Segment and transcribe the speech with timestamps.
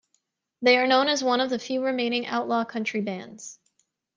[0.63, 3.59] They are known as one of the few remaining outlaw country bands.